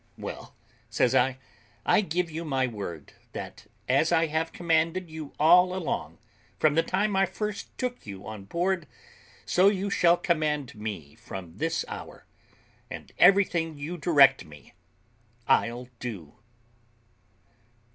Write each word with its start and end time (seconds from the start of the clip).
"Well," 0.17 0.55
says 0.89 1.13
I, 1.13 1.37
"I 1.85 2.01
give 2.01 2.31
you 2.31 2.43
my 2.43 2.65
word, 2.65 3.13
that 3.33 3.67
as 3.87 4.11
I 4.11 4.25
have 4.25 4.51
commanded 4.51 5.11
you 5.11 5.33
all 5.39 5.75
along, 5.75 6.17
from 6.57 6.73
the 6.73 6.81
time 6.81 7.15
I 7.15 7.27
first 7.27 7.77
took 7.77 8.07
you 8.07 8.25
on 8.25 8.45
board, 8.45 8.87
so 9.45 9.67
you 9.67 9.91
shall 9.91 10.17
command 10.17 10.73
me 10.73 11.13
from 11.13 11.57
this 11.57 11.85
hour, 11.87 12.25
and 12.89 13.11
everything 13.19 13.77
you 13.77 13.95
direct 13.95 14.43
me 14.43 14.73
I'll 15.47 15.87
do." 15.99 16.33